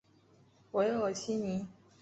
[0.71, 1.67] 韦尔西尼。